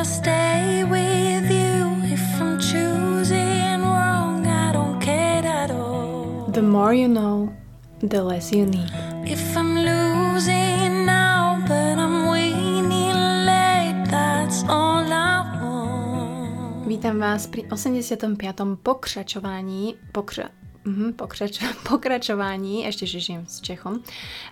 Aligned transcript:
I 0.00 0.02
stay 0.02 0.84
with 0.88 1.50
you. 1.52 1.92
If 2.08 2.40
I'm 2.40 2.56
choosing 2.58 3.84
wrong, 3.84 4.46
I 4.46 4.72
don't 4.72 4.98
care 4.98 5.44
at 5.44 5.70
all. 5.70 6.48
The 6.48 6.62
more 6.62 6.94
you 6.94 7.06
know, 7.06 7.52
the 8.00 8.22
less 8.24 8.50
you 8.50 8.64
need. 8.64 8.88
If 9.28 9.54
I'm 9.56 9.76
losing 9.76 11.04
now, 11.04 11.60
but 11.68 12.00
I'm 12.00 12.32
winning 12.32 13.12
late, 13.44 14.08
that's 14.08 14.64
all 14.72 15.04
I 15.04 15.44
want. 15.60 16.88
Vítam 16.88 17.20
vás 17.20 17.46
pri 17.46 17.68
85. 17.68 18.76
pokračovaní, 18.82 19.94
pokra, 20.12 20.48
Mhm, 20.48 20.59
pokrač- 21.16 21.60
pokračovaní, 21.88 22.88
ešte 22.88 23.04
že 23.04 23.20
žijem 23.20 23.44
s 23.44 23.60
Čechom, 23.60 24.00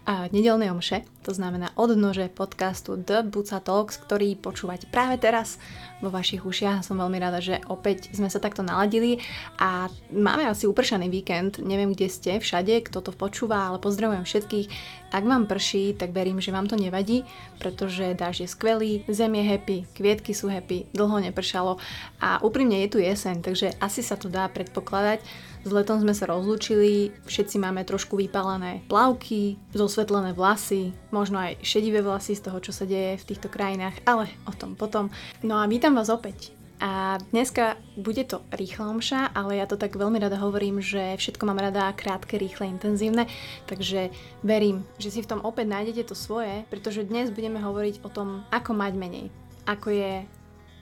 a 0.05 0.29
nedelnej 0.29 0.69
omše, 0.69 1.05
to 1.25 1.33
znamená 1.33 1.73
odnože 1.77 2.29
podcastu 2.33 2.97
The 2.97 3.25
Buca 3.25 3.61
Talks, 3.61 4.01
ktorý 4.01 4.37
počúvate 4.37 4.89
práve 4.89 5.21
teraz 5.21 5.61
vo 5.99 6.09
vašich 6.09 6.47
ušiach. 6.47 6.87
Som 6.87 7.03
veľmi 7.03 7.19
rada, 7.19 7.43
že 7.43 7.61
opäť 7.67 8.13
sme 8.15 8.31
sa 8.31 8.39
takto 8.39 8.63
naladili 8.63 9.21
a 9.59 9.91
máme 10.15 10.47
asi 10.47 10.65
upršaný 10.65 11.11
víkend, 11.11 11.59
neviem 11.61 11.93
kde 11.93 12.09
ste, 12.09 12.33
všade, 12.39 12.87
kto 12.89 13.03
to 13.03 13.13
počúva, 13.13 13.69
ale 13.69 13.83
pozdravujem 13.83 14.25
všetkých. 14.25 14.67
Ak 15.09 15.25
vám 15.25 15.49
prší, 15.49 15.97
tak 15.97 16.13
verím, 16.13 16.39
že 16.39 16.53
vám 16.53 16.69
to 16.69 16.77
nevadí, 16.77 17.25
pretože 17.57 18.13
dáž 18.13 18.45
je 18.45 18.49
skvelý, 18.49 19.05
zem 19.09 19.33
je 19.41 19.45
happy, 19.45 19.79
kvietky 19.97 20.37
sú 20.37 20.53
happy, 20.53 20.89
dlho 20.93 21.19
nepršalo 21.29 21.81
a 22.21 22.41
úprimne 22.45 22.85
je 22.85 22.93
tu 22.93 22.99
jeseň, 23.01 23.41
takže 23.41 23.73
asi 23.81 24.05
sa 24.05 24.21
to 24.21 24.29
dá 24.29 24.47
predpokladať. 24.53 25.21
S 25.69 25.77
letom 25.77 26.01
sme 26.01 26.17
sa 26.17 26.25
rozlúčili, 26.33 27.13
všetci 27.29 27.61
máme 27.61 27.85
trošku 27.85 28.17
vypálené 28.17 28.89
plavky, 28.89 29.61
zosvetlené 29.77 30.33
vlasy, 30.33 30.97
možno 31.13 31.45
aj 31.45 31.61
šedivé 31.61 32.01
vlasy 32.01 32.41
z 32.41 32.49
toho, 32.49 32.57
čo 32.65 32.73
sa 32.73 32.89
deje 32.89 33.21
v 33.21 33.29
týchto 33.29 33.53
krajinách, 33.53 34.01
ale 34.09 34.33
o 34.49 34.53
tom 34.57 34.81
potom. 34.81 35.13
No 35.45 35.61
a 35.61 35.69
vítam 35.69 35.93
vás 35.93 36.09
opäť. 36.09 36.57
A 36.81 37.21
dneska 37.37 37.77
bude 38.01 38.25
to 38.25 38.41
rýchla 38.49 38.97
omša, 38.97 39.29
ale 39.37 39.61
ja 39.61 39.69
to 39.69 39.77
tak 39.77 39.93
veľmi 39.93 40.17
rada 40.17 40.41
hovorím, 40.41 40.81
že 40.81 41.21
všetko 41.21 41.45
mám 41.45 41.61
rada 41.61 41.93
krátke, 41.93 42.41
rýchle, 42.41 42.65
intenzívne, 42.73 43.29
takže 43.69 44.09
verím, 44.41 44.89
že 44.97 45.13
si 45.13 45.21
v 45.21 45.37
tom 45.37 45.45
opäť 45.45 45.69
nájdete 45.69 46.09
to 46.09 46.17
svoje, 46.17 46.65
pretože 46.73 47.05
dnes 47.05 47.29
budeme 47.29 47.61
hovoriť 47.61 48.01
o 48.01 48.09
tom, 48.09 48.49
ako 48.49 48.73
mať 48.73 48.97
menej. 48.97 49.29
Ako 49.69 49.93
je, 49.93 50.25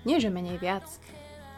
nie 0.07 0.23
že 0.23 0.31
menej 0.31 0.63
viac, 0.63 0.87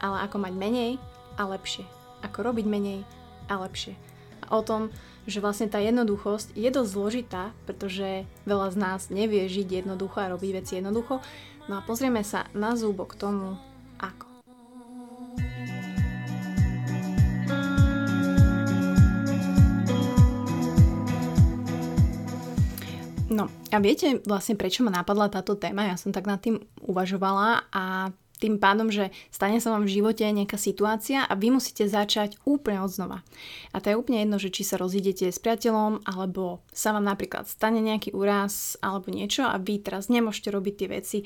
ale 0.01 0.25
ako 0.25 0.49
mať 0.49 0.53
menej 0.57 0.91
a 1.37 1.45
lepšie. 1.45 1.85
Ako 2.25 2.41
robiť 2.41 2.65
menej 2.65 3.18
a 3.49 3.57
lepšie. 3.65 3.97
A 4.45 4.55
o 4.55 4.63
tom, 4.63 4.93
že 5.25 5.41
vlastne 5.43 5.67
tá 5.67 5.81
jednoduchosť 5.81 6.53
je 6.53 6.69
dosť 6.69 6.89
zložitá, 6.89 7.43
pretože 7.65 8.23
veľa 8.45 8.73
z 8.73 8.77
nás 8.77 9.01
nevie 9.09 9.49
žiť 9.49 9.83
jednoducho 9.83 10.21
a 10.21 10.31
robiť 10.31 10.51
veci 10.61 10.77
jednoducho. 10.79 11.19
No 11.69 11.73
a 11.77 11.85
pozrieme 11.85 12.21
sa 12.25 12.49
na 12.53 12.73
zúbok 12.77 13.13
tomu, 13.13 13.57
ako. 14.01 14.29
No 23.29 23.45
a 23.69 23.77
viete 23.77 24.17
vlastne 24.25 24.57
prečo 24.57 24.81
ma 24.81 24.89
napadla 24.89 25.29
táto 25.29 25.53
téma? 25.53 25.85
Ja 25.85 26.01
som 26.01 26.09
tak 26.09 26.25
nad 26.25 26.41
tým 26.41 26.57
uvažovala 26.81 27.69
a 27.69 28.09
tým 28.39 28.55
pádom, 28.57 28.87
že 28.87 29.11
stane 29.29 29.59
sa 29.59 29.75
vám 29.75 29.83
v 29.83 29.99
živote 29.99 30.23
nejaká 30.23 30.55
situácia 30.55 31.27
a 31.27 31.33
vy 31.35 31.51
musíte 31.51 31.83
začať 31.85 32.39
úplne 32.47 32.79
od 32.79 32.89
znova. 32.89 33.19
A 33.75 33.83
to 33.83 33.91
je 33.91 33.99
úplne 33.99 34.23
jedno, 34.23 34.39
že 34.39 34.49
či 34.49 34.63
sa 34.63 34.79
rozídete 34.79 35.27
s 35.27 35.37
priateľom, 35.43 36.07
alebo 36.07 36.63
sa 36.71 36.95
vám 36.95 37.03
napríklad 37.03 37.45
stane 37.51 37.83
nejaký 37.83 38.15
úraz 38.15 38.79
alebo 38.79 39.11
niečo 39.11 39.43
a 39.43 39.59
vy 39.59 39.83
teraz 39.83 40.07
nemôžete 40.07 40.49
robiť 40.49 40.73
tie 40.79 40.89
veci, 40.89 41.17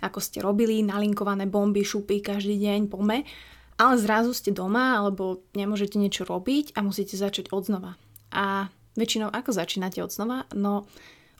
ako 0.00 0.18
ste 0.18 0.40
robili, 0.40 0.80
nalinkované 0.80 1.44
bomby, 1.44 1.84
šupy 1.84 2.24
každý 2.24 2.56
deň, 2.56 2.88
pome, 2.88 3.28
ale 3.76 3.94
zrazu 4.00 4.32
ste 4.32 4.50
doma 4.50 4.96
alebo 4.96 5.44
nemôžete 5.52 6.00
niečo 6.00 6.24
robiť 6.24 6.72
a 6.74 6.80
musíte 6.80 7.20
začať 7.20 7.52
od 7.52 7.68
znova. 7.68 8.00
A 8.32 8.72
väčšinou 8.96 9.28
ako 9.30 9.50
začínate 9.52 10.00
od 10.00 10.10
znova? 10.10 10.48
No 10.56 10.88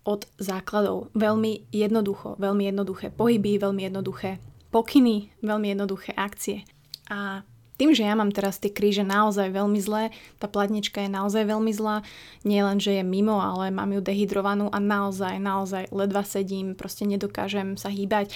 od 0.05 0.29
základov. 0.37 1.09
Veľmi 1.17 1.73
jednoducho, 1.73 2.37
veľmi 2.37 2.69
jednoduché 2.69 3.09
pohyby, 3.09 3.57
veľmi 3.57 3.89
jednoduché 3.89 4.37
pokyny, 4.75 5.31
veľmi 5.39 5.71
jednoduché 5.71 6.11
akcie. 6.19 6.67
A 7.07 7.47
tým, 7.75 7.91
že 7.91 8.07
ja 8.07 8.15
mám 8.15 8.31
teraz 8.31 8.63
tie 8.63 8.71
kríže 8.71 9.03
naozaj 9.03 9.51
veľmi 9.51 9.79
zlé, 9.83 10.15
tá 10.39 10.47
platnička 10.47 11.03
je 11.03 11.11
naozaj 11.11 11.43
veľmi 11.43 11.75
zlá, 11.75 12.07
nie 12.47 12.63
len, 12.63 12.79
že 12.79 12.95
je 12.95 13.03
mimo, 13.03 13.43
ale 13.43 13.75
mám 13.75 13.91
ju 13.91 13.99
dehydrovanú 13.99 14.71
a 14.71 14.79
naozaj, 14.79 15.43
naozaj 15.43 15.91
ledva 15.91 16.23
sedím, 16.23 16.79
proste 16.79 17.03
nedokážem 17.03 17.75
sa 17.75 17.91
hýbať. 17.91 18.31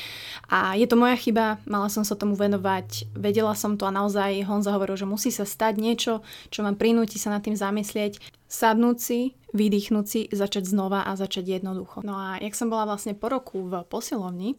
A 0.50 0.74
je 0.74 0.90
to 0.90 0.98
moja 0.98 1.14
chyba, 1.14 1.62
mala 1.70 1.86
som 1.86 2.02
sa 2.02 2.18
tomu 2.18 2.34
venovať, 2.34 3.14
vedela 3.14 3.54
som 3.54 3.78
to 3.78 3.86
a 3.86 3.94
naozaj 3.94 4.42
Honza 4.42 4.74
hovoril, 4.74 4.98
že 4.98 5.06
musí 5.06 5.30
sa 5.30 5.46
stať 5.46 5.78
niečo, 5.78 6.26
čo 6.50 6.66
vám 6.66 6.74
prinúti 6.74 7.22
sa 7.22 7.30
nad 7.30 7.42
tým 7.46 7.54
zamyslieť, 7.54 8.18
sadnúť 8.50 8.98
si, 8.98 9.38
vydýchnuť 9.54 10.04
si, 10.04 10.20
začať 10.34 10.66
znova 10.66 11.06
a 11.06 11.14
začať 11.14 11.62
jednoducho. 11.62 12.02
No 12.02 12.18
a 12.18 12.42
jak 12.42 12.58
som 12.58 12.74
bola 12.74 12.90
vlastne 12.90 13.14
po 13.14 13.30
roku 13.30 13.70
v 13.70 13.86
posilovni, 13.86 14.58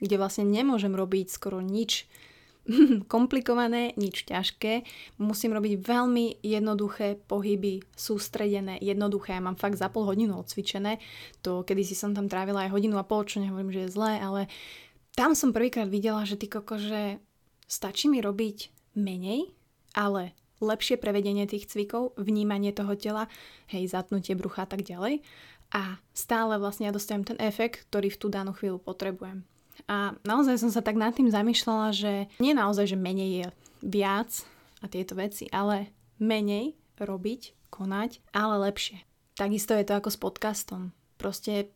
kde 0.00 0.16
vlastne 0.16 0.48
nemôžem 0.48 0.92
robiť 0.92 1.30
skoro 1.30 1.60
nič 1.60 2.08
komplikované, 3.12 3.96
nič 3.96 4.28
ťažké. 4.28 4.84
Musím 5.20 5.56
robiť 5.56 5.80
veľmi 5.80 6.44
jednoduché 6.44 7.20
pohyby, 7.24 7.84
sústredené, 7.94 8.80
jednoduché. 8.80 9.36
Ja 9.36 9.42
mám 9.44 9.56
fakt 9.56 9.80
za 9.80 9.88
pol 9.88 10.04
hodinu 10.08 10.40
odcvičené. 10.40 11.00
To, 11.44 11.62
kedy 11.64 11.82
si 11.84 11.94
som 11.96 12.12
tam 12.12 12.28
trávila 12.28 12.68
aj 12.68 12.74
hodinu 12.74 13.00
a 13.00 13.06
pol, 13.06 13.24
čo 13.24 13.40
nehovorím, 13.40 13.72
že 13.72 13.88
je 13.88 13.94
zlé, 13.94 14.20
ale 14.20 14.40
tam 15.16 15.34
som 15.34 15.50
prvýkrát 15.52 15.90
videla, 15.90 16.22
že 16.24 16.38
ty 16.38 16.46
koko, 16.46 16.78
že 16.78 17.18
stačí 17.66 18.06
mi 18.06 18.22
robiť 18.22 18.70
menej, 18.94 19.50
ale 19.94 20.34
lepšie 20.60 21.00
prevedenie 21.00 21.48
tých 21.48 21.66
cvikov, 21.72 22.12
vnímanie 22.20 22.70
toho 22.70 22.92
tela, 22.94 23.26
hej, 23.72 23.88
zatnutie 23.88 24.36
brucha 24.36 24.68
a 24.68 24.70
tak 24.70 24.84
ďalej. 24.84 25.24
A 25.70 26.02
stále 26.12 26.58
vlastne 26.58 26.90
ja 26.90 26.92
dostanem 26.92 27.24
ten 27.24 27.38
efekt, 27.38 27.86
ktorý 27.88 28.10
v 28.10 28.20
tú 28.20 28.26
danú 28.28 28.52
chvíľu 28.52 28.82
potrebujem. 28.82 29.46
A 29.90 30.14
naozaj 30.22 30.62
som 30.62 30.70
sa 30.70 30.86
tak 30.86 30.94
nad 30.94 31.10
tým 31.10 31.26
zamýšľala, 31.26 31.90
že 31.90 32.30
nie 32.38 32.54
naozaj, 32.54 32.94
že 32.94 32.96
menej 32.96 33.30
je 33.42 33.46
viac 33.82 34.30
a 34.78 34.86
tieto 34.86 35.18
veci, 35.18 35.50
ale 35.50 35.90
menej 36.22 36.78
robiť, 36.94 37.72
konať, 37.74 38.22
ale 38.30 38.70
lepšie. 38.70 39.02
Takisto 39.34 39.74
je 39.74 39.82
to 39.82 39.98
ako 39.98 40.14
s 40.14 40.18
podcastom. 40.22 40.94
Proste 41.18 41.74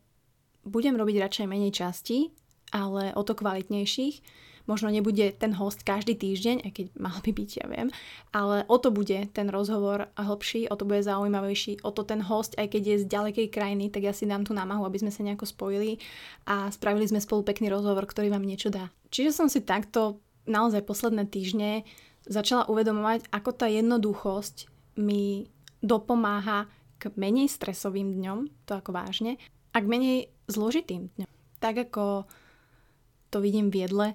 budem 0.63 0.95
robiť 0.95 1.27
radšej 1.27 1.45
menej 1.51 1.75
častí, 1.75 2.31
ale 2.71 3.11
o 3.19 3.21
to 3.27 3.35
kvalitnejších, 3.35 4.23
Možno 4.65 4.89
nebude 4.89 5.29
ten 5.37 5.53
host 5.53 5.85
každý 5.85 6.17
týždeň, 6.17 6.65
aj 6.65 6.71
keď 6.73 6.85
mal 6.97 7.17
by 7.21 7.31
byť, 7.31 7.49
ja 7.61 7.65
viem, 7.69 7.87
ale 8.33 8.65
o 8.65 8.77
to 8.81 8.89
bude 8.89 9.29
ten 9.31 9.47
rozhovor 9.53 10.09
hlbší, 10.17 10.69
o 10.69 10.75
to 10.75 10.89
bude 10.89 11.05
zaujímavejší, 11.05 11.85
o 11.85 11.93
to 11.93 12.01
ten 12.01 12.21
host, 12.25 12.57
aj 12.57 12.73
keď 12.73 12.81
je 12.81 12.95
z 13.01 13.05
ďalekej 13.05 13.47
krajiny, 13.53 13.93
tak 13.93 14.09
ja 14.09 14.13
si 14.13 14.25
dám 14.25 14.41
tú 14.41 14.57
námahu, 14.57 14.81
aby 14.89 15.05
sme 15.05 15.13
sa 15.13 15.21
nejako 15.21 15.45
spojili 15.45 16.01
a 16.49 16.73
spravili 16.73 17.05
sme 17.05 17.21
spolu 17.21 17.45
pekný 17.45 17.69
rozhovor, 17.69 18.09
ktorý 18.09 18.33
vám 18.33 18.41
niečo 18.41 18.73
dá. 18.73 18.89
Čiže 19.13 19.31
som 19.37 19.47
si 19.47 19.61
takto 19.61 20.17
naozaj 20.49 20.81
posledné 20.85 21.29
týždne 21.29 21.85
začala 22.25 22.65
uvedomovať, 22.65 23.29
ako 23.29 23.49
tá 23.53 23.69
jednoduchosť 23.69 24.69
mi 24.97 25.45
dopomáha 25.85 26.65
k 26.97 27.13
menej 27.13 27.51
stresovým 27.51 28.17
dňom, 28.17 28.65
to 28.65 28.73
ako 28.73 28.95
vážne, 28.95 29.37
a 29.75 29.77
k 29.83 29.85
menej 29.85 30.17
zložitým 30.47 31.11
dňom. 31.19 31.29
Tak 31.59 31.91
ako 31.91 32.25
to 33.29 33.37
vidím 33.43 33.67
v 33.67 33.85
jedle, 33.85 34.07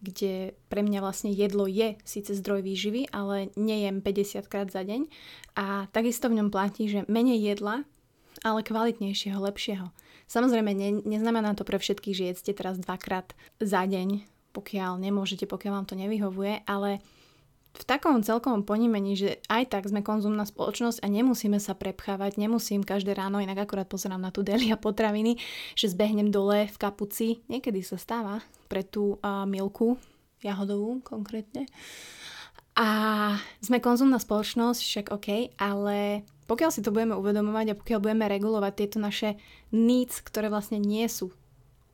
kde 0.00 0.56
pre 0.72 0.80
mňa 0.80 1.00
vlastne 1.04 1.30
jedlo 1.30 1.68
je 1.68 1.96
síce 2.08 2.32
zdroj 2.32 2.64
výživy, 2.64 3.12
ale 3.12 3.52
nejem 3.54 4.00
50 4.00 4.48
krát 4.48 4.68
za 4.72 4.80
deň 4.84 5.06
a 5.56 5.86
takisto 5.92 6.32
v 6.32 6.40
ňom 6.40 6.48
platí, 6.48 6.88
že 6.88 7.04
menej 7.06 7.52
jedla, 7.54 7.84
ale 8.40 8.64
kvalitnejšieho, 8.64 9.36
lepšieho. 9.36 9.92
Samozrejme, 10.30 10.70
ne, 10.72 10.90
neznamená 11.04 11.52
to 11.58 11.66
pre 11.66 11.76
všetkých, 11.76 12.16
že 12.16 12.28
jedzte 12.32 12.52
teraz 12.56 12.78
dvakrát 12.80 13.34
za 13.60 13.82
deň, 13.84 14.24
pokiaľ 14.56 14.96
nemôžete, 15.02 15.44
pokiaľ 15.44 15.72
vám 15.82 15.86
to 15.90 15.98
nevyhovuje, 15.98 16.64
ale 16.64 17.02
v 17.70 17.84
takom 17.86 18.18
celkovom 18.20 18.66
ponímení, 18.66 19.14
že 19.14 19.30
aj 19.46 19.70
tak 19.70 19.86
sme 19.86 20.02
konzumná 20.02 20.42
spoločnosť 20.42 21.00
a 21.00 21.06
nemusíme 21.06 21.62
sa 21.62 21.78
prepchávať, 21.78 22.36
nemusím 22.36 22.82
každé 22.82 23.14
ráno, 23.14 23.38
inak 23.38 23.64
akorát 23.66 23.86
pozerám 23.86 24.20
na 24.20 24.34
tú 24.34 24.42
delia 24.42 24.74
potraviny, 24.74 25.38
že 25.78 25.94
zbehnem 25.94 26.34
dole 26.34 26.66
v 26.66 26.76
kapuci, 26.76 27.46
niekedy 27.46 27.80
sa 27.86 27.94
stáva 27.94 28.42
pre 28.66 28.82
tú 28.82 29.22
uh, 29.22 29.46
milku, 29.46 29.96
jahodovú 30.42 31.00
konkrétne. 31.06 31.70
A 32.74 32.88
sme 33.60 33.82
konzumná 33.82 34.16
spoločnosť, 34.16 34.80
však 34.80 35.06
OK, 35.12 35.28
ale 35.60 36.24
pokiaľ 36.50 36.70
si 36.74 36.82
to 36.82 36.90
budeme 36.90 37.14
uvedomovať 37.14 37.66
a 37.70 37.78
pokiaľ 37.78 37.98
budeme 38.02 38.26
regulovať 38.26 38.72
tieto 38.74 38.98
naše 38.98 39.38
needs, 39.70 40.18
ktoré 40.24 40.50
vlastne 40.50 40.82
nie 40.82 41.06
sú 41.06 41.30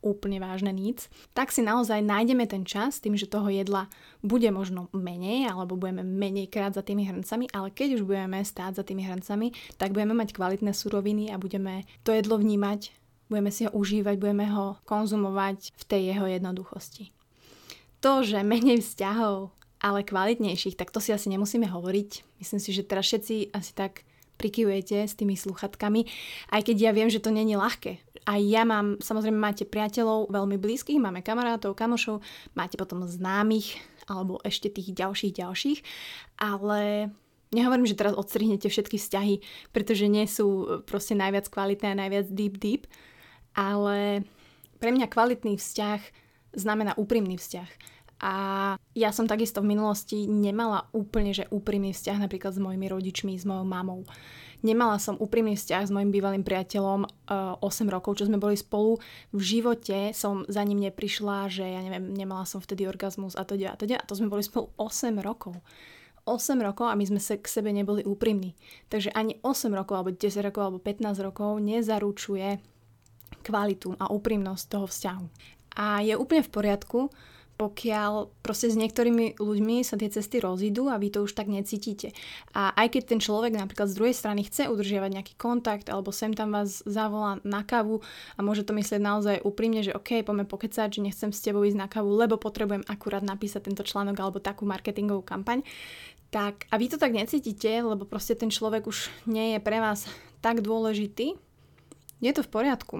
úplne 0.06 0.38
vážne 0.38 0.70
nic, 0.70 1.11
tak 1.35 1.50
si 1.50 1.67
naozaj 1.67 1.99
nájdeme 2.06 2.47
ten 2.47 2.62
čas 2.62 3.03
tým, 3.03 3.19
že 3.19 3.26
toho 3.26 3.50
jedla 3.50 3.91
bude 4.23 4.47
možno 4.55 4.87
menej 4.94 5.50
alebo 5.50 5.75
budeme 5.75 6.06
menej 6.06 6.47
krát 6.47 6.79
za 6.79 6.87
tými 6.87 7.03
hrncami, 7.11 7.50
ale 7.50 7.75
keď 7.75 7.99
už 7.99 8.03
budeme 8.06 8.38
stáť 8.38 8.79
za 8.79 8.85
tými 8.87 9.03
hrncami, 9.03 9.50
tak 9.75 9.91
budeme 9.91 10.14
mať 10.14 10.31
kvalitné 10.31 10.70
suroviny 10.70 11.35
a 11.35 11.43
budeme 11.43 11.82
to 12.06 12.14
jedlo 12.14 12.38
vnímať, 12.38 12.94
budeme 13.26 13.50
si 13.50 13.67
ho 13.67 13.75
užívať, 13.75 14.14
budeme 14.23 14.47
ho 14.47 14.79
konzumovať 14.87 15.75
v 15.75 15.85
tej 15.91 16.03
jeho 16.14 16.26
jednoduchosti. 16.31 17.11
To, 18.06 18.23
že 18.23 18.47
menej 18.47 18.87
vzťahov, 18.87 19.50
ale 19.82 20.06
kvalitnejších, 20.06 20.79
tak 20.79 20.94
to 20.94 21.03
si 21.03 21.11
asi 21.11 21.29
nemusíme 21.29 21.67
hovoriť. 21.67 22.38
Myslím 22.38 22.61
si, 22.62 22.70
že 22.70 22.87
teraz 22.87 23.11
všetci 23.11 23.50
asi 23.53 23.73
tak 23.75 24.06
prikyvujete 24.37 25.05
s 25.05 25.17
tými 25.17 25.35
sluchatkami, 25.35 26.05
aj 26.53 26.61
keď 26.61 26.76
ja 26.76 26.91
viem, 26.93 27.08
že 27.08 27.25
to 27.25 27.32
není 27.32 27.56
ľahké. 27.56 28.06
Aj 28.26 28.43
ja 28.43 28.67
mám, 28.67 28.99
samozrejme 28.99 29.38
máte 29.38 29.62
priateľov 29.62 30.34
veľmi 30.34 30.58
blízkych, 30.58 30.99
máme 30.99 31.23
kamarátov, 31.23 31.78
kamošov, 31.78 32.26
máte 32.58 32.75
potom 32.75 33.06
známych, 33.06 33.78
alebo 34.11 34.43
ešte 34.43 34.67
tých 34.67 34.90
ďalších 34.90 35.32
ďalších, 35.38 35.78
ale 36.43 37.14
nehovorím, 37.55 37.87
že 37.87 37.99
teraz 37.99 38.19
odstrihnete 38.19 38.67
všetky 38.67 38.99
vzťahy, 38.99 39.34
pretože 39.70 40.11
nie 40.11 40.26
sú 40.26 40.82
proste 40.90 41.14
najviac 41.14 41.46
kvalitné 41.46 41.94
a 41.94 42.00
najviac 42.02 42.26
deep 42.34 42.58
deep, 42.58 42.90
ale 43.55 44.26
pre 44.82 44.90
mňa 44.90 45.06
kvalitný 45.06 45.55
vzťah 45.55 46.00
znamená 46.58 46.99
úprimný 46.99 47.38
vzťah 47.38 47.69
a 48.17 48.35
ja 48.97 49.11
som 49.13 49.29
takisto 49.29 49.61
v 49.61 49.77
minulosti 49.77 50.25
nemala 50.25 50.89
úplne, 50.97 51.37
že 51.37 51.49
úprimný 51.53 51.93
vzťah 51.93 52.25
napríklad 52.25 52.57
s 52.57 52.61
mojimi 52.61 52.89
rodičmi, 52.89 53.37
s 53.37 53.45
mojou 53.45 53.69
mamou. 53.69 54.09
Nemala 54.65 54.97
som 54.97 55.21
úprimný 55.21 55.53
vzťah 55.53 55.85
s 55.85 55.93
mojim 55.93 56.09
bývalým 56.09 56.41
priateľom 56.41 57.05
uh, 57.05 57.61
eh, 57.61 57.85
8 57.85 57.93
rokov, 57.93 58.17
čo 58.17 58.25
sme 58.25 58.41
boli 58.41 58.57
spolu. 58.57 58.97
V 59.37 59.43
živote 59.45 60.17
som 60.17 60.49
za 60.49 60.65
ním 60.65 60.81
neprišla, 60.81 61.53
že 61.53 61.69
ja 61.69 61.81
neviem, 61.85 62.17
nemala 62.17 62.49
som 62.49 62.65
vtedy 62.65 62.89
orgazmus 62.89 63.37
a 63.37 63.45
to 63.45 63.53
a 63.61 63.77
to 63.77 63.85
a 63.85 64.05
to 64.09 64.17
sme 64.17 64.33
boli 64.33 64.41
spolu 64.41 64.73
8 64.81 65.13
rokov. 65.21 65.61
8 66.27 66.59
rokov 66.59 66.91
a 66.91 66.99
my 66.99 67.05
sme 67.07 67.21
sa 67.23 67.39
k 67.39 67.47
sebe 67.47 67.71
neboli 67.71 68.03
úprimní. 68.03 68.59
Takže 68.91 69.15
ani 69.15 69.39
8 69.45 69.71
rokov, 69.71 69.95
alebo 69.95 70.11
10 70.11 70.43
rokov, 70.43 70.63
alebo 70.65 70.79
15 70.83 71.21
rokov 71.23 71.51
nezaručuje 71.63 72.59
kvalitu 73.47 73.95
a 74.03 74.11
úprimnosť 74.11 74.65
toho 74.67 74.87
vzťahu. 74.91 75.27
A 75.79 76.03
je 76.03 76.19
úplne 76.19 76.43
v 76.43 76.51
poriadku, 76.51 77.01
pokiaľ 77.56 78.44
proste 78.44 78.69
s 78.69 78.76
niektorými 78.76 79.41
ľuďmi 79.41 79.81
sa 79.81 79.97
tie 79.97 80.12
cesty 80.12 80.44
rozídu 80.44 80.93
a 80.93 81.00
vy 81.00 81.08
to 81.08 81.25
už 81.25 81.32
tak 81.32 81.49
necítite. 81.49 82.12
A 82.53 82.76
aj 82.76 82.93
keď 82.93 83.03
ten 83.17 83.20
človek 83.20 83.56
napríklad 83.56 83.88
z 83.88 83.97
druhej 83.97 84.12
strany 84.12 84.44
chce 84.44 84.69
udržiavať 84.69 85.11
nejaký 85.17 85.35
kontakt 85.41 85.88
alebo 85.88 86.12
sem 86.12 86.37
tam 86.37 86.53
vás 86.53 86.85
zavolá 86.85 87.41
na 87.49 87.64
kávu 87.64 88.05
a 88.37 88.44
môže 88.44 88.69
to 88.69 88.76
myslieť 88.76 89.00
naozaj 89.00 89.37
úprimne, 89.41 89.81
že 89.81 89.97
OK, 89.97 90.20
poďme 90.20 90.44
pokecať, 90.44 91.00
že 91.00 91.05
nechcem 91.05 91.32
s 91.32 91.41
tebou 91.41 91.64
ísť 91.64 91.81
na 91.81 91.88
kávu, 91.88 92.12
lebo 92.12 92.37
potrebujem 92.37 92.85
akurát 92.85 93.25
napísať 93.25 93.73
tento 93.73 93.82
článok 93.88 94.20
alebo 94.20 94.38
takú 94.38 94.69
marketingovú 94.69 95.25
kampaň, 95.25 95.64
tak 96.29 96.69
a 96.69 96.76
vy 96.76 96.93
to 96.93 97.00
tak 97.00 97.17
necítite, 97.17 97.81
lebo 97.81 98.05
proste 98.05 98.37
ten 98.37 98.53
človek 98.53 98.85
už 98.85 99.08
nie 99.25 99.56
je 99.56 99.61
pre 99.64 99.81
vás 99.81 100.05
tak 100.44 100.61
dôležitý, 100.61 101.41
je 102.20 102.32
to 102.32 102.44
v 102.44 102.53
poriadku. 102.53 102.97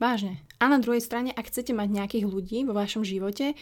Vážne. 0.00 0.40
A 0.56 0.72
na 0.72 0.80
druhej 0.80 1.04
strane, 1.04 1.28
ak 1.28 1.52
chcete 1.52 1.76
mať 1.76 1.88
nejakých 1.92 2.24
ľudí 2.24 2.64
vo 2.64 2.72
vašom 2.72 3.04
živote, 3.04 3.52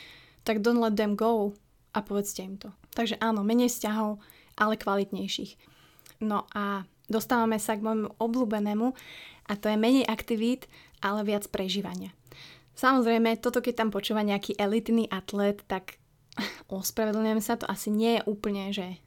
tak 0.43 0.61
don't 0.63 0.83
let 0.83 0.95
them 0.99 1.15
go 1.19 1.55
a 1.95 2.03
povedzte 2.05 2.45
im 2.45 2.57
to. 2.59 2.71
Takže 2.95 3.19
áno, 3.23 3.47
menej 3.47 3.71
vzťahov, 3.71 4.19
ale 4.59 4.75
kvalitnejších. 4.79 5.55
No 6.23 6.47
a 6.51 6.87
dostávame 7.07 7.63
sa 7.63 7.79
k 7.79 7.85
môjmu 7.87 8.19
obľúbenému 8.19 8.87
a 9.49 9.53
to 9.55 9.71
je 9.71 9.79
menej 9.79 10.05
aktivít, 10.05 10.67
ale 10.99 11.23
viac 11.23 11.47
prežívania. 11.49 12.11
Samozrejme, 12.79 13.43
toto 13.43 13.59
keď 13.59 13.75
tam 13.87 13.91
počúva 13.91 14.23
nejaký 14.23 14.55
elitný 14.55 15.11
atlet, 15.11 15.63
tak 15.67 15.99
ospravedlňujem 16.71 17.41
sa, 17.43 17.59
to 17.59 17.67
asi 17.67 17.91
nie 17.91 18.19
je 18.19 18.27
úplne, 18.27 18.71
že 18.71 19.03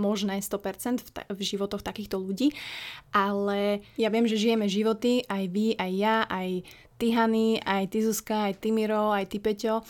možné 0.00 0.40
100% 0.40 1.04
v, 1.04 1.10
ta- 1.12 1.28
v 1.28 1.40
životoch 1.44 1.84
takýchto 1.84 2.16
ľudí, 2.16 2.56
ale 3.12 3.84
ja 4.00 4.08
viem, 4.08 4.24
že 4.24 4.40
žijeme 4.40 4.64
životy, 4.64 5.28
aj 5.28 5.44
vy, 5.52 5.76
aj 5.76 5.92
ja, 5.92 6.16
aj 6.24 6.64
ty 6.96 7.12
Hany, 7.12 7.60
aj 7.60 7.92
ty 7.92 7.98
Zuzka, 8.00 8.48
aj 8.48 8.64
ty 8.64 8.72
Miro, 8.72 9.12
aj 9.12 9.28
ty 9.28 9.36
Peťo, 9.40 9.84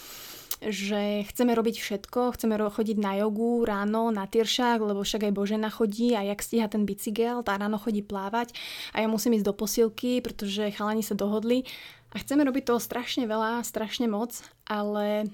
že 0.61 1.25
chceme 1.33 1.57
robiť 1.57 1.81
všetko, 1.81 2.37
chceme 2.37 2.61
chodiť 2.61 3.01
na 3.01 3.17
jogu 3.17 3.65
ráno, 3.65 4.13
na 4.13 4.29
tyršák, 4.29 4.79
lebo 4.85 5.01
však 5.01 5.27
aj 5.27 5.33
Božena 5.33 5.73
chodí 5.73 6.13
a 6.13 6.21
jak 6.21 6.45
stíha 6.45 6.69
ten 6.69 6.85
bicykel, 6.85 7.41
tá 7.41 7.57
ráno 7.57 7.81
chodí 7.81 8.05
plávať 8.05 8.53
a 8.93 9.01
ja 9.01 9.09
musím 9.09 9.41
ísť 9.41 9.49
do 9.49 9.57
posilky, 9.57 10.21
pretože 10.21 10.69
chalani 10.77 11.01
sa 11.01 11.17
dohodli. 11.17 11.65
A 12.13 12.19
chceme 12.21 12.43
robiť 12.45 12.75
toho 12.75 12.83
strašne 12.83 13.25
veľa, 13.25 13.63
strašne 13.65 14.11
moc, 14.11 14.35
ale 14.67 15.31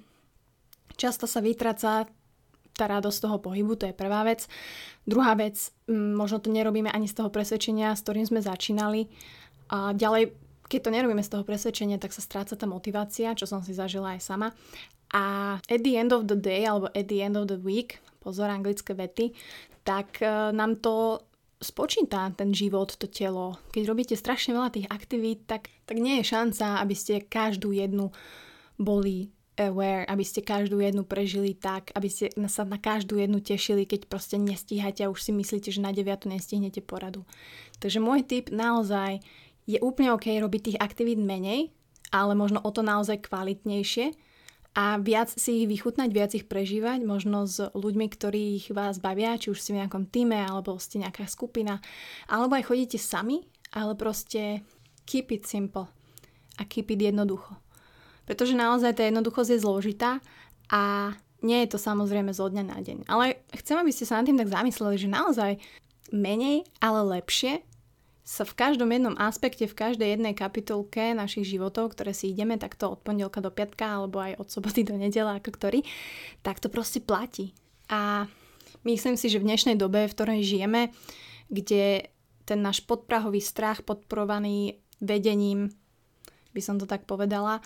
často 0.94 1.26
sa 1.26 1.42
vytraca 1.42 2.06
tá 2.76 2.84
radosť 2.86 3.18
toho 3.24 3.36
pohybu, 3.40 3.74
to 3.80 3.88
je 3.88 3.96
prvá 3.96 4.22
vec. 4.28 4.44
Druhá 5.08 5.32
vec, 5.32 5.72
možno 5.88 6.38
to 6.38 6.52
nerobíme 6.52 6.92
ani 6.92 7.08
z 7.08 7.16
toho 7.16 7.32
presvedčenia, 7.32 7.96
s 7.96 8.04
ktorým 8.04 8.28
sme 8.28 8.40
začínali. 8.44 9.08
A 9.72 9.96
ďalej, 9.96 10.36
keď 10.68 10.80
to 10.84 10.94
nerobíme 10.94 11.24
z 11.24 11.32
toho 11.32 11.42
presvedčenia, 11.42 11.96
tak 11.96 12.12
sa 12.12 12.20
stráca 12.20 12.54
tá 12.54 12.68
motivácia, 12.68 13.34
čo 13.34 13.48
som 13.48 13.64
si 13.64 13.72
zažila 13.72 14.14
aj 14.14 14.20
sama. 14.20 14.48
A 15.14 15.56
at 15.70 15.80
the 15.80 15.96
end 15.96 16.12
of 16.12 16.28
the 16.28 16.36
day, 16.36 16.66
alebo 16.66 16.92
at 16.92 17.06
the 17.08 17.22
end 17.22 17.38
of 17.38 17.48
the 17.48 17.58
week, 17.58 18.02
pozor 18.20 18.50
anglické 18.50 18.92
vety, 18.92 19.32
tak 19.86 20.18
e, 20.18 20.50
nám 20.50 20.82
to 20.82 21.22
spočíta 21.62 22.34
ten 22.34 22.50
život, 22.50 22.98
to 22.98 23.06
telo. 23.06 23.56
Keď 23.70 23.82
robíte 23.86 24.14
strašne 24.18 24.58
veľa 24.58 24.74
tých 24.74 24.90
aktivít, 24.90 25.46
tak, 25.46 25.70
tak 25.86 25.96
nie 26.02 26.20
je 26.20 26.30
šanca, 26.34 26.82
aby 26.82 26.94
ste 26.98 27.22
každú 27.22 27.70
jednu 27.70 28.10
boli 28.76 29.32
aware, 29.56 30.04
aby 30.06 30.24
ste 30.24 30.44
každú 30.44 30.80
jednu 30.80 31.02
prežili 31.02 31.56
tak, 31.56 31.90
aby 31.96 32.08
ste 32.08 32.32
sa 32.48 32.62
na 32.68 32.76
každú 32.76 33.16
jednu 33.16 33.40
tešili, 33.40 33.88
keď 33.88 34.06
proste 34.06 34.36
nestíhate 34.36 35.04
a 35.04 35.10
už 35.12 35.20
si 35.20 35.32
myslíte, 35.32 35.72
že 35.72 35.80
na 35.80 35.90
deviatu 35.90 36.28
nestihnete 36.28 36.84
poradu. 36.84 37.24
Takže 37.80 37.98
môj 37.98 38.24
tip 38.24 38.52
naozaj 38.52 39.24
je 39.66 39.80
úplne 39.82 40.14
ok 40.14 40.38
robiť 40.38 40.60
tých 40.62 40.78
aktivít 40.78 41.18
menej, 41.18 41.74
ale 42.14 42.38
možno 42.38 42.62
o 42.62 42.70
to 42.70 42.86
naozaj 42.86 43.18
kvalitnejšie 43.26 44.14
a 44.76 45.00
viac 45.00 45.32
si 45.32 45.64
ich 45.64 45.66
vychutnať, 45.72 46.08
viac 46.12 46.36
ich 46.36 46.44
prežívať, 46.44 47.00
možno 47.02 47.48
s 47.48 47.64
ľuďmi, 47.72 48.06
ktorých 48.12 48.76
vás 48.76 49.00
bavia, 49.00 49.40
či 49.40 49.48
už 49.48 49.58
ste 49.58 49.72
v 49.72 49.80
nejakom 49.82 50.04
týme, 50.12 50.36
alebo 50.36 50.76
ste 50.76 51.00
nejaká 51.00 51.24
skupina, 51.26 51.80
alebo 52.28 52.60
aj 52.60 52.68
chodíte 52.68 53.00
sami, 53.00 53.48
ale 53.72 53.96
proste 53.96 54.60
keep 55.08 55.32
it 55.32 55.48
simple 55.48 55.88
a 56.60 56.62
keep 56.68 56.92
it 56.92 57.00
jednoducho. 57.00 57.65
Pretože 58.26 58.58
naozaj 58.58 58.98
tá 58.98 59.02
jednoduchosť 59.06 59.50
je 59.54 59.62
zložitá 59.62 60.10
a 60.68 61.14
nie 61.46 61.62
je 61.64 61.72
to 61.72 61.78
samozrejme 61.78 62.34
zo 62.34 62.50
dňa 62.50 62.64
na 62.66 62.78
deň. 62.82 63.06
Ale 63.06 63.38
chcem, 63.54 63.78
aby 63.78 63.94
ste 63.94 64.04
sa 64.04 64.18
nad 64.18 64.26
tým 64.26 64.36
tak 64.36 64.50
zamysleli, 64.50 64.96
že 64.98 65.08
naozaj 65.08 65.62
menej, 66.10 66.66
ale 66.82 67.22
lepšie 67.22 67.62
sa 68.26 68.42
v 68.42 68.58
každom 68.58 68.90
jednom 68.90 69.14
aspekte, 69.22 69.70
v 69.70 69.78
každej 69.78 70.18
jednej 70.18 70.34
kapitolke 70.34 71.14
našich 71.14 71.46
životov, 71.46 71.94
ktoré 71.94 72.10
si 72.10 72.34
ideme 72.34 72.58
takto 72.58 72.90
od 72.90 72.98
pondelka 72.98 73.38
do 73.38 73.54
piatka 73.54 73.86
alebo 73.86 74.18
aj 74.18 74.42
od 74.42 74.50
soboty 74.50 74.82
do 74.82 74.98
nedela, 74.98 75.38
ako 75.38 75.54
ktorý, 75.54 75.86
tak 76.42 76.58
to 76.58 76.66
proste 76.66 77.06
platí. 77.06 77.54
A 77.86 78.26
myslím 78.82 79.14
si, 79.14 79.30
že 79.30 79.38
v 79.38 79.46
dnešnej 79.46 79.78
dobe, 79.78 80.10
v 80.10 80.14
ktorej 80.18 80.42
žijeme, 80.42 80.90
kde 81.46 82.10
ten 82.42 82.58
náš 82.58 82.82
podprahový 82.82 83.38
strach 83.38 83.86
podporovaný 83.86 84.82
vedením, 84.98 85.70
by 86.50 86.58
som 86.58 86.82
to 86.82 86.86
tak 86.90 87.06
povedala, 87.06 87.62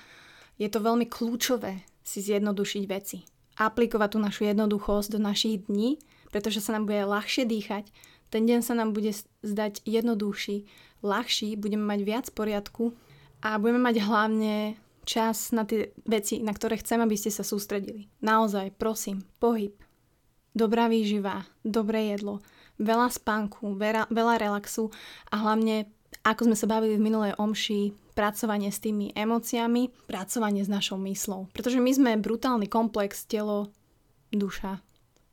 je 0.61 0.69
to 0.69 0.85
veľmi 0.85 1.09
kľúčové 1.09 1.81
si 2.05 2.21
zjednodušiť 2.21 2.85
veci. 2.85 3.25
Aplikovať 3.57 4.09
tú 4.13 4.19
našu 4.21 4.45
jednoduchosť 4.45 5.17
do 5.17 5.21
našich 5.21 5.65
dní, 5.65 5.97
pretože 6.29 6.61
sa 6.61 6.77
nám 6.77 6.85
bude 6.85 7.01
ľahšie 7.01 7.49
dýchať, 7.49 7.89
ten 8.31 8.47
deň 8.47 8.61
sa 8.63 8.79
nám 8.79 8.95
bude 8.95 9.11
zdať 9.43 9.83
jednoduchší, 9.89 10.69
ľahší, 11.03 11.59
budeme 11.59 11.83
mať 11.83 12.01
viac 12.05 12.27
poriadku 12.31 12.95
a 13.43 13.59
budeme 13.59 13.83
mať 13.83 13.97
hlavne 14.05 14.79
čas 15.03 15.51
na 15.51 15.67
tie 15.67 15.91
veci, 16.07 16.39
na 16.39 16.55
ktoré 16.55 16.79
chcem, 16.79 17.03
aby 17.03 17.19
ste 17.19 17.35
sa 17.35 17.43
sústredili. 17.43 18.07
Naozaj, 18.23 18.79
prosím, 18.79 19.27
pohyb, 19.43 19.75
dobrá 20.55 20.87
výživa, 20.87 21.49
dobré 21.67 22.15
jedlo, 22.15 22.45
veľa 22.79 23.11
spánku, 23.11 23.75
veľa, 23.75 24.07
veľa 24.13 24.35
relaxu 24.39 24.95
a 25.33 25.43
hlavne, 25.43 25.91
ako 26.23 26.53
sme 26.53 26.57
sa 26.57 26.71
bavili 26.71 26.95
v 27.01 27.07
minulej 27.11 27.35
omši, 27.35 27.91
pracovanie 28.21 28.69
s 28.69 28.85
tými 28.85 29.17
emóciami, 29.17 29.89
pracovanie 30.05 30.61
s 30.61 30.69
našou 30.69 31.01
myslou. 31.09 31.49
Pretože 31.57 31.81
my 31.81 31.89
sme 31.89 32.21
brutálny 32.21 32.69
komplex 32.69 33.25
telo, 33.25 33.73
duša, 34.29 34.85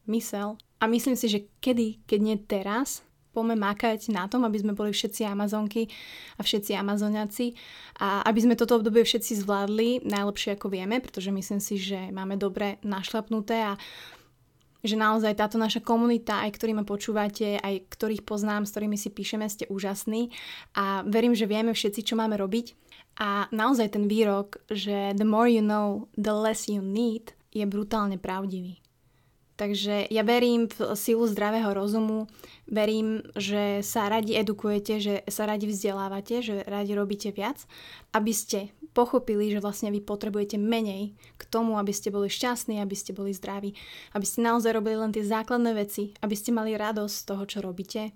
mysel 0.08 0.56
a 0.80 0.88
myslím 0.88 1.20
si, 1.20 1.28
že 1.28 1.52
kedy, 1.60 2.08
keď 2.08 2.20
nie 2.24 2.40
teraz, 2.40 3.04
poďme 3.36 3.60
makať 3.60 4.10
na 4.16 4.26
tom, 4.32 4.48
aby 4.48 4.58
sme 4.58 4.72
boli 4.74 4.96
všetci 4.96 5.28
Amazonky 5.28 5.92
a 6.40 6.42
všetci 6.42 6.80
Amazoniaci 6.80 7.54
a 8.00 8.24
aby 8.24 8.40
sme 8.42 8.56
toto 8.56 8.80
obdobie 8.80 9.04
všetci 9.04 9.44
zvládli 9.44 10.08
najlepšie 10.08 10.56
ako 10.56 10.72
vieme, 10.72 11.04
pretože 11.04 11.30
myslím 11.30 11.60
si, 11.60 11.76
že 11.76 12.10
máme 12.10 12.40
dobre 12.40 12.80
našlapnuté 12.88 13.68
a 13.68 13.78
že 14.86 14.96
naozaj 14.96 15.38
táto 15.38 15.58
naša 15.58 15.82
komunita, 15.82 16.46
aj 16.46 16.58
ktorí 16.58 16.72
ma 16.78 16.86
počúvate, 16.86 17.58
aj 17.62 17.90
ktorých 17.90 18.26
poznám, 18.26 18.66
s 18.66 18.74
ktorými 18.74 18.98
si 18.98 19.10
píšeme, 19.10 19.46
ste 19.50 19.70
úžasní 19.70 20.30
a 20.78 21.06
verím, 21.06 21.34
že 21.34 21.50
vieme 21.50 21.74
všetci, 21.74 22.02
čo 22.02 22.14
máme 22.18 22.38
robiť. 22.38 22.78
A 23.18 23.50
naozaj 23.50 23.98
ten 23.98 24.06
výrok, 24.06 24.62
že 24.70 25.18
the 25.18 25.26
more 25.26 25.50
you 25.50 25.66
know, 25.66 26.06
the 26.14 26.34
less 26.34 26.70
you 26.70 26.86
need, 26.86 27.34
je 27.50 27.66
brutálne 27.66 28.22
pravdivý. 28.22 28.78
Takže 29.58 30.06
ja 30.14 30.22
verím 30.22 30.70
v 30.70 30.94
silu 30.94 31.26
zdravého 31.26 31.74
rozumu, 31.74 32.30
verím, 32.70 33.26
že 33.34 33.82
sa 33.82 34.06
radi 34.06 34.38
edukujete, 34.38 35.02
že 35.02 35.14
sa 35.26 35.50
radi 35.50 35.66
vzdelávate, 35.66 36.46
že 36.46 36.62
radi 36.70 36.94
robíte 36.94 37.34
viac, 37.34 37.66
aby 38.14 38.30
ste 38.38 38.70
pochopili, 38.94 39.50
že 39.50 39.58
vlastne 39.58 39.90
vy 39.90 39.98
potrebujete 40.06 40.62
menej 40.62 41.18
k 41.42 41.44
tomu, 41.50 41.82
aby 41.82 41.90
ste 41.90 42.14
boli 42.14 42.30
šťastní, 42.30 42.78
aby 42.78 42.94
ste 42.94 43.18
boli 43.18 43.34
zdraví, 43.34 43.74
aby 44.14 44.26
ste 44.30 44.46
naozaj 44.46 44.78
robili 44.78 44.98
len 45.02 45.10
tie 45.10 45.26
základné 45.26 45.74
veci, 45.74 46.14
aby 46.22 46.38
ste 46.38 46.54
mali 46.54 46.78
radosť 46.78 47.16
z 47.18 47.26
toho, 47.26 47.44
čo 47.50 47.60
robíte, 47.66 48.14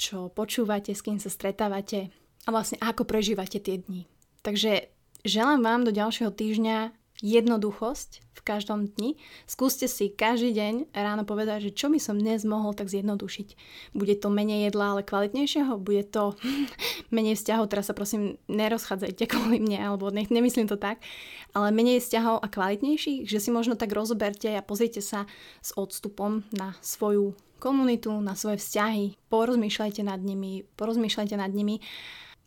čo 0.00 0.32
počúvate, 0.32 0.96
s 0.96 1.04
kým 1.04 1.20
sa 1.20 1.28
stretávate 1.28 2.08
a 2.44 2.48
vlastne 2.48 2.80
ako 2.80 3.04
prežívate 3.04 3.60
tie 3.60 3.76
dni. 3.76 4.08
Takže 4.40 4.88
želám 5.28 5.60
vám 5.60 5.84
do 5.84 5.92
ďalšieho 5.92 6.32
týždňa 6.32 6.96
jednoduchosť 7.18 8.22
v 8.38 8.40
každom 8.46 8.86
dni. 8.94 9.18
Skúste 9.50 9.90
si 9.90 10.06
každý 10.06 10.54
deň 10.54 10.94
ráno 10.94 11.26
povedať, 11.26 11.70
že 11.70 11.74
čo 11.74 11.90
by 11.90 11.98
som 11.98 12.14
dnes 12.14 12.46
mohol 12.46 12.78
tak 12.78 12.86
zjednodušiť. 12.86 13.48
Bude 13.90 14.14
to 14.14 14.30
menej 14.30 14.70
jedla, 14.70 14.94
ale 14.94 15.02
kvalitnejšieho? 15.02 15.82
Bude 15.82 16.06
to 16.06 16.38
menej 17.14 17.34
vzťahov? 17.34 17.66
Teraz 17.66 17.90
sa 17.90 17.98
prosím 17.98 18.38
nerozchádzajte 18.46 19.24
kvôli 19.26 19.58
mne, 19.58 19.82
alebo 19.82 20.14
ne, 20.14 20.22
nemyslím 20.30 20.70
to 20.70 20.78
tak. 20.78 21.02
Ale 21.50 21.74
menej 21.74 21.98
vzťahov 21.98 22.38
a 22.38 22.46
kvalitnejších, 22.46 23.26
že 23.26 23.42
si 23.42 23.50
možno 23.50 23.74
tak 23.74 23.90
rozoberte 23.90 24.54
a 24.54 24.62
pozrite 24.62 25.02
sa 25.02 25.26
s 25.58 25.74
odstupom 25.74 26.46
na 26.54 26.78
svoju 26.78 27.34
komunitu, 27.58 28.14
na 28.22 28.38
svoje 28.38 28.62
vzťahy. 28.62 29.18
Porozmýšľajte 29.26 30.06
nad 30.06 30.22
nimi, 30.22 30.62
porozmýšľajte 30.78 31.34
nad 31.34 31.50
nimi 31.50 31.82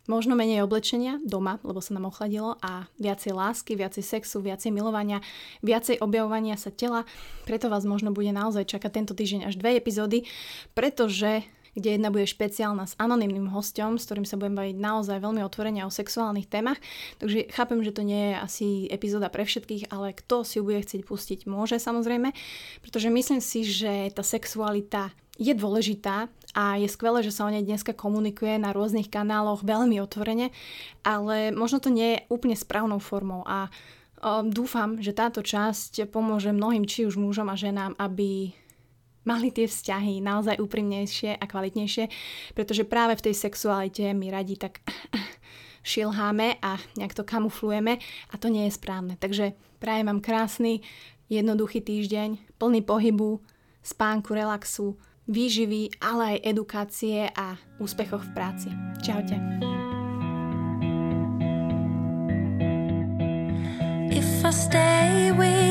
Možno 0.09 0.33
menej 0.33 0.65
oblečenia 0.65 1.21
doma, 1.21 1.61
lebo 1.61 1.77
sa 1.77 1.93
nám 1.93 2.09
ochladilo 2.09 2.57
a 2.65 2.89
viacej 2.97 3.37
lásky, 3.37 3.77
viacej 3.77 4.01
sexu, 4.01 4.41
viacej 4.41 4.73
milovania, 4.73 5.21
viacej 5.61 6.01
objavovania 6.01 6.57
sa 6.57 6.73
tela. 6.73 7.05
Preto 7.45 7.69
vás 7.69 7.85
možno 7.85 8.09
bude 8.09 8.33
naozaj 8.33 8.65
čakať 8.65 8.91
tento 8.91 9.13
týždeň 9.13 9.45
až 9.45 9.61
dve 9.61 9.77
epizódy, 9.77 10.25
pretože 10.73 11.45
kde 11.71 11.95
jedna 11.95 12.11
bude 12.11 12.27
špeciálna 12.27 12.83
s 12.83 12.97
anonymným 12.99 13.47
hostom, 13.47 13.95
s 13.95 14.03
ktorým 14.07 14.27
sa 14.27 14.35
budem 14.35 14.59
baviť 14.59 14.75
naozaj 14.75 15.17
veľmi 15.23 15.41
otvorene 15.45 15.87
o 15.87 15.91
sexuálnych 15.93 16.51
témach. 16.51 16.79
Takže 17.23 17.47
chápem, 17.51 17.79
že 17.79 17.95
to 17.95 18.03
nie 18.03 18.31
je 18.31 18.35
asi 18.35 18.67
epizóda 18.91 19.31
pre 19.31 19.47
všetkých, 19.47 19.87
ale 19.87 20.11
kto 20.11 20.43
si 20.43 20.59
ju 20.59 20.67
bude 20.67 20.83
chcieť 20.83 21.07
pustiť, 21.07 21.39
môže 21.47 21.79
samozrejme, 21.79 22.35
pretože 22.83 23.07
myslím 23.07 23.39
si, 23.39 23.63
že 23.63 24.11
tá 24.11 24.23
sexualita 24.25 25.15
je 25.39 25.55
dôležitá 25.55 26.27
a 26.51 26.75
je 26.75 26.87
skvelé, 26.91 27.23
že 27.23 27.31
sa 27.31 27.47
o 27.47 27.53
nej 27.53 27.63
dneska 27.63 27.95
komunikuje 27.95 28.59
na 28.59 28.75
rôznych 28.75 29.07
kanáloch 29.07 29.63
veľmi 29.63 30.03
otvorene, 30.03 30.51
ale 31.03 31.55
možno 31.55 31.79
to 31.79 31.87
nie 31.87 32.15
je 32.15 32.23
úplne 32.27 32.55
správnou 32.55 32.99
formou 32.99 33.47
a 33.47 33.71
dúfam, 34.45 35.01
že 35.01 35.17
táto 35.17 35.41
časť 35.41 36.05
pomôže 36.13 36.53
mnohým 36.53 36.85
či 36.85 37.09
už 37.09 37.17
mužom 37.17 37.49
a 37.49 37.57
ženám, 37.57 37.97
aby 37.97 38.53
mali 39.25 39.53
tie 39.53 39.65
vzťahy 39.69 40.21
naozaj 40.21 40.61
úprimnejšie 40.61 41.37
a 41.37 41.45
kvalitnejšie, 41.45 42.09
pretože 42.53 42.85
práve 42.85 43.17
v 43.17 43.25
tej 43.29 43.35
sexualite 43.37 44.05
my 44.13 44.27
radi 44.29 44.57
tak 44.57 44.81
šilháme 45.91 46.61
a 46.61 46.77
nejak 46.97 47.13
to 47.17 47.23
kamuflujeme 47.25 47.97
a 48.29 48.35
to 48.37 48.49
nie 48.49 48.69
je 48.69 48.77
správne. 48.77 49.17
Takže 49.17 49.57
prajem 49.81 50.09
vám 50.09 50.21
krásny, 50.21 50.81
jednoduchý 51.29 51.81
týždeň, 51.81 52.59
plný 52.61 52.81
pohybu, 52.85 53.41
spánku, 53.81 54.33
relaxu, 54.33 54.97
výživy, 55.29 56.01
ale 56.01 56.37
aj 56.37 56.37
edukácie 56.45 57.29
a 57.33 57.57
úspechov 57.77 58.21
v 58.25 58.31
práci. 58.33 58.69
Čaute. 59.01 59.37
If 64.11 64.45
I 64.45 64.51
stay 64.51 65.31
with 65.33 65.70